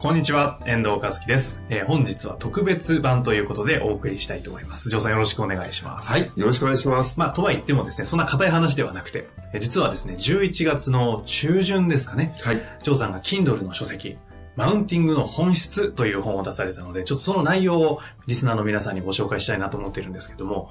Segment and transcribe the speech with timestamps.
[0.00, 4.90] こんにちは、遠藤和樹です、えー本日は特別版ということでお送りしたいと思います。
[4.90, 6.08] ジョーさんよろしくお願いします。
[6.08, 7.18] はい、よろしくお願いします。
[7.18, 12.62] まあ、とは言ってもですね、そんな硬い話ではなくて、えー実はですね、11月の中旬ですかね、はい。
[12.80, 14.18] ジョーさんが Kindle の書籍、
[14.54, 20.70] マウンティングの本質という本を出されたので、ちょっとその内容をリスナーの皆さんにご紹介したいなと思っているんですけども、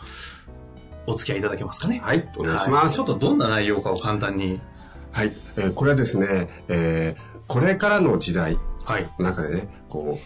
[1.05, 1.99] お付き合いいただけますかね。
[2.01, 2.99] はい、お願いします。
[3.01, 4.61] はちょっとどんな内容かを簡単に。
[5.11, 8.57] はい、えーこれはですね、えーこれからの時代
[9.19, 10.19] 中でね、こ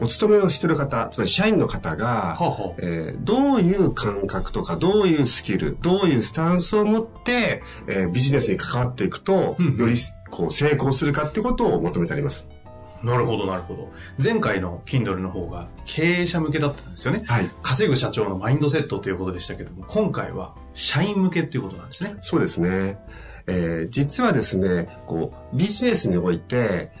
[0.00, 9.94] う、お勤めをしてる方、つまり社員の方が、ほうほうえーどういう感覚とか、どういうスキル、どういうスタンスを持って、えービジネスに関わっていくと、うんうんより
[10.30, 12.46] こう成功するかってことを求めてあります。
[13.02, 13.92] なるほど、なるほど。
[14.22, 17.22] 前回の Kindle の方が経営者向けだったんですよね。
[17.26, 17.50] はい。
[17.62, 22.16] 稼ぐ社長のマインドセットということでしたけども、今回は社員向けっていうことなんですね。
[22.20, 22.98] そうですね。
[23.46, 26.92] えー実はですね、こう、ビジネスにおいて、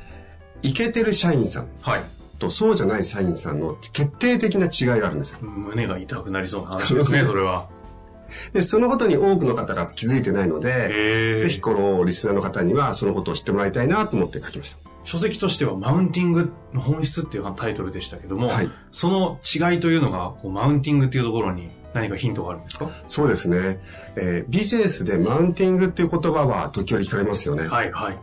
[0.62, 2.02] イケてる社員さんはい。
[2.38, 5.38] とそうじゃない社員さんの決定的な違いがあるんですよ。
[5.42, 7.68] 胸が痛くなりそうな話ですね、それは。
[8.54, 14.78] で、そのことに多くの方が気づいてないので、ぜひこのリスナーの方にはそのことを知ってもらいたいなと思って書きました。
[15.04, 22.88] 書籍としてはマウンティングの本質っていうタイトルでしたけども、はいその違いというのが、こうマウンティングっていうところに何かヒントがあるんですか？
[23.08, 23.80] そうですね。
[24.16, 27.66] えービジネスでマウンティングっていう言葉は時折聞かれますよね。
[27.68, 28.18] はい、はい。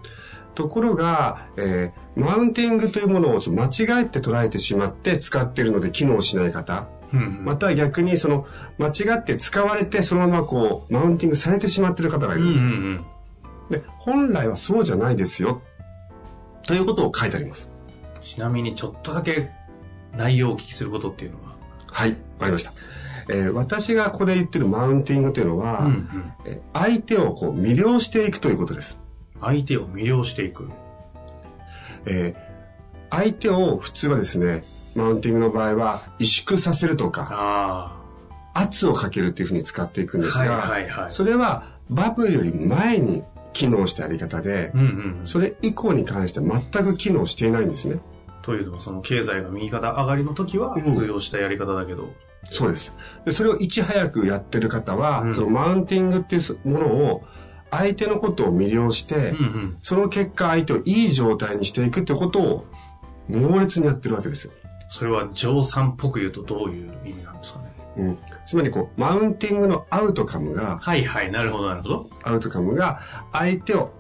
[0.58, 8.48] ところが、えーマウンティングというものを間違えて捉えてしまって使っているので機能しない方、うんうんまた逆にその
[8.80, 12.98] 間違って使われてそのままこうマウンティングされてしまっている方がいうんるんうん
[13.70, 13.78] です。
[13.78, 13.82] うん。
[13.84, 15.62] で、本来はそうじゃないですよ。
[16.66, 17.70] ということを書いてあります。
[18.22, 19.52] ちなみにちょっとだけ
[20.18, 21.56] 内容をお聞きすることっていうのは、
[21.92, 22.74] はい、わかりました。
[23.30, 29.00] えー私がここで言ってるマウンティングというのは、うんうんえー相手をこう魅了していくということです。
[29.42, 30.70] 相手を魅了していく。
[32.06, 32.48] えー
[33.10, 34.64] 相手を普通はですね、
[34.96, 38.02] マウンティングの場合は萎縮させるとか、あ
[38.54, 40.26] 圧をかけるっていうふうに使っていくんあ。
[40.26, 41.12] ですが、はいはいはい。
[41.12, 44.88] それはバブルより前に機能したやり方で、うんうん
[45.22, 45.28] うん。
[45.28, 48.00] それ以降に関しては全く機能していないんですね。
[48.42, 52.10] というのは、その経済が右肩上がりの時はうん通用したやり方だけど、
[52.50, 52.94] そうです。
[53.26, 57.24] でそれをいち早くやってる方は、うんそのマウンティングっていうものを
[57.72, 59.78] 相手のことを魅了して、うんうん。
[59.82, 62.66] その結果相手をいい状態にしていくってことを
[63.28, 64.54] 猛烈にやってるわけですよ。
[64.90, 67.66] それは、ジョーさんっぽく言うとどういう意味なんですかね？
[67.98, 72.10] うん、つまりこう、マウンティングのアウトカムが、はいはい、なるほどなるほど。
[72.24, 73.02] アウトカムが
[73.34, 73.92] 相手を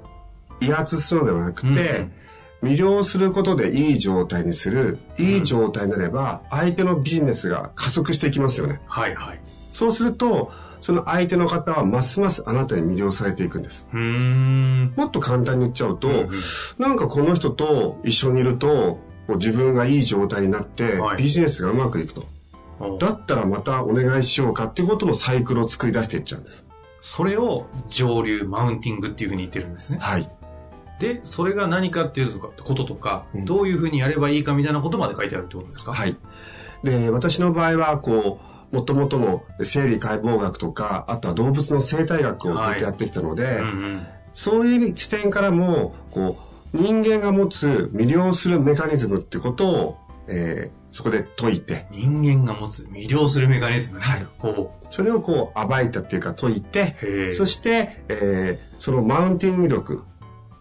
[0.61, 2.13] 威圧するのではなくて、うんうん
[2.59, 8.81] 魅了することでいい状態にする、いい状態になれば、相手のビジネスが加速していきますよね。
[8.87, 9.39] はいはい。
[9.73, 10.51] そうすると、
[10.81, 13.87] その相手の方はますますあなたに魅了されていくんです。
[13.91, 16.29] もっと簡単に言っちゃうと、うんうん
[16.77, 22.25] なんかこの人と一緒にいると、こう自分がいい状態になってはい、ビジネスがうまくいくと。
[22.79, 26.65] おだったらまたお願いしようかっていうことのサイクルを作り出していっちゃうんです。
[27.01, 29.97] それを上流マウンティングっていうふうに言ってるんですね。
[29.99, 30.29] はい。
[30.99, 35.93] で、それが何かっていうこととか、うんどういうふうにやればいいかみたいなことまで書いてあるってことですか？
[35.93, 36.15] はい。
[36.83, 44.07] で、私の場合は、こう、もともとの生理解剖学とか、あとは動物の生態学をずっとやってきたので、うんうん。
[44.33, 46.37] そういう視点からも、こ
[46.73, 49.97] う、人間が持つ魅了するメカニズムってことを、
[50.27, 54.03] えーそこで解いて、人間が持つ魅了するメカニズムね。
[54.03, 56.95] はいほそれをこう暴いたっていうか解いて。
[57.33, 60.03] そして、えーそのマウンティング力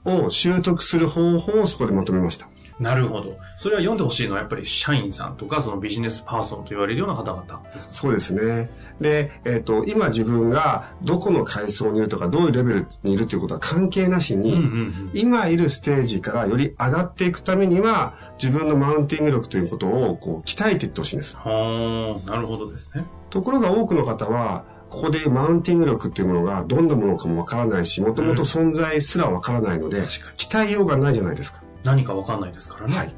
[0.04, 2.48] を習得する方法をそこでまとめました。
[2.78, 3.38] なるほど。
[3.56, 7.94] それは読んでほしいのはやっぱり社員さんとか、そのビジネスパーソンと言われるような方々ですか？
[7.94, 8.68] そうですね。
[9.00, 15.10] で、えっ、と、今自分がどこの階層にいるとか、どういうレベルにいるということは関係なしに、うんうんうん。
[15.14, 21.34] 今いるステージからより上がっていくためには、自分のマウンティング力ということをこう鍛えていってほしいんです。
[21.36, 23.06] はあ、なるほどですね。
[23.30, 31.60] ところが多くの方は、ここでマウンティング力っていうものがどんなものかもわからないし、もともと存在すらわからないので、鍛えようがないじゃないですか。
[31.86, 32.96] 何かわかんないですからね。
[32.96, 33.14] はい。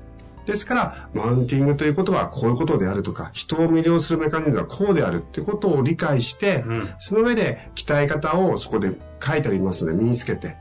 [0.46, 6.88] ですから、マウンティングということはこういうことであるとか、人を魅了するメカニズムはこうであるっていうことを理解して、うん。
[6.98, 10.56] その上で鍛え方をそこで書いてありますので身につけて、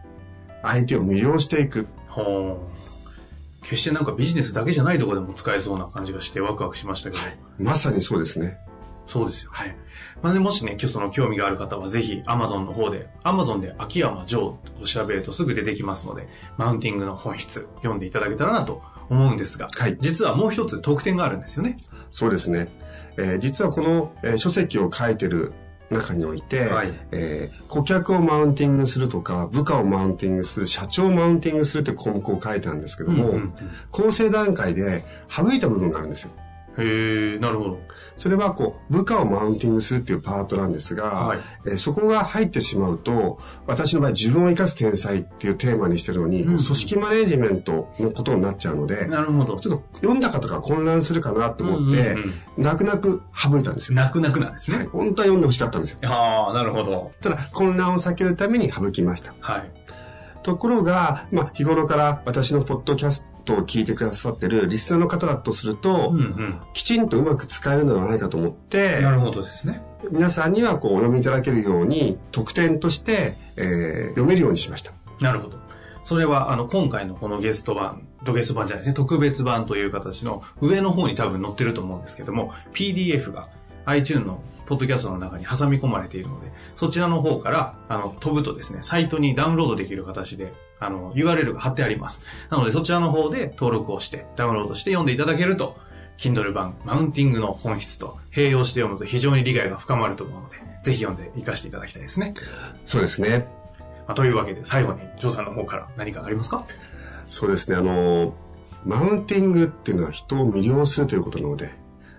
[0.63, 1.87] 相手を魅了していく。
[2.07, 2.77] はあ。
[3.63, 7.23] 決してなんかビジネスだけじゃないところでも使えそうな感じがしてワクワクしましたけど。
[7.59, 8.57] まさにそうですね。
[9.07, 9.51] そうですよ。
[9.53, 9.75] はい。
[10.21, 16.27] まあね、もしね、今日その興味がある方はぜひ Amazon の方で、Amazon で秋山城と調べるとすぐ出てきますので、
[16.57, 21.77] マウンティングの本質読んでいただけたらなと思うんですが、はい実はもう一つ特典があるんですよね。
[22.11, 22.67] そうですね。
[23.17, 25.53] えー実はこの、えー書籍を書いてる
[25.89, 33.53] 中において、はいえー顧客をマウンティングするとか、部下をマウンティングする、社長をマウンティングするって項目を書いたんですけども、うんうんうん
[33.91, 36.31] 構成段階で省いた部分があるんですよ。
[36.77, 37.79] へえ、なるほど。
[38.17, 49.59] それはこう、部下をマウンティングするっていうパートなんですが、はいえーそこが入ってしまうと、私の場合自分を生かす天才っていうテーマにしてるのに、こううん組織マネジメントのことになっちゃうので、なるほど。
[49.59, 52.17] ちょっと読んだ方が混乱するかなと思って、
[52.57, 53.95] 泣く泣く省いたんですよ。
[53.95, 54.77] 泣く泣くなんですね。
[54.77, 55.99] はい、本当は読んでほしかったんですよ。
[56.03, 57.11] ああ、なるほど。
[57.21, 59.33] ただ、混乱を避けるために省きました。
[59.39, 59.71] はい。
[60.43, 66.61] ところが、まあ、日頃から私のポッドキャストを聞いてくださってるリスナーの方だとすると、うんうん。
[66.73, 69.81] きちんとうまく使えるのではないかと思って、なるほどですね。
[70.11, 74.91] 皆さんにはこうお読みいただけるように、特典として、えー読めるようにしました。
[75.19, 75.57] なるほど。
[76.03, 83.49] それは、あの、今回のこのゲスト版、とゲスト版じゃないですね、特別版という形の上の方に多分載ってると思うんですけども、PDF が
[83.85, 92.21] iTunes のポッドキャストの中に挟み込まれているので、そちらの方から、あの、飛ぶとですね、サイトにダウンロードできる形で、あの、URL が貼ってあります。
[92.51, 95.77] なので、そちらの方で登録をして、ダウンロードして読んでいただけると、
[96.17, 102.33] Kindle 版、マウンティングの本質と併用して読むと非常に理解が深まると思うので、ぜひ読んで活かしていただきたいですね。
[102.85, 103.47] そうですね。
[103.79, 106.65] まあ、というわけで、最後に、ジョーさんの方から何かありますか？
[107.27, 107.77] そうですね。
[107.77, 108.33] あの、
[108.85, 111.71] マウンティングっていうのは人を魅了するということなので、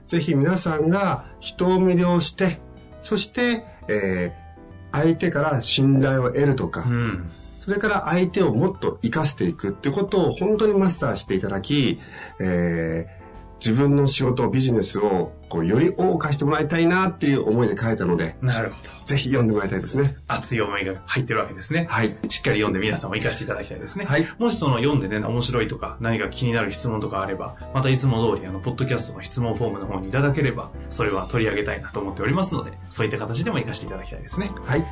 [0.09, 2.61] ぜひ皆さんが人を魅了して、
[3.03, 4.49] そして、えー
[4.91, 7.31] 相手から信頼を得るとか、うん。
[7.61, 12.01] それから相手をもっと活かしていくってことを本当にマスターしていただき、
[12.41, 13.18] えー
[13.61, 18.89] 自分の仕事、ビジネスをこうより謳歌してもらいたいなっていう思いで書いたので、なるほど。
[19.05, 20.17] ぜひ読んでもらいたいですね。
[20.27, 21.87] 熱い思いが入ってるわけですね。
[21.89, 22.17] はい。
[22.29, 24.05] しっかり読んで皆さんも活かしていただきたいですね。
[24.05, 34.51] はいもしその読んでね、面白いとか、何か気になる質問とかあれば、またいつも通り、あの、ポッドキャストの質問フォームの方にいただければ、それは取り上げたいなと思っておりますので、そういった形でも活かしていただきたいですね。
[34.65, 34.85] はい。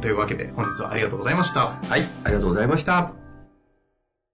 [0.00, 1.72] というわけで、本日はありがとうございました。
[1.72, 2.02] はい。
[2.24, 3.19] ありがとうございました。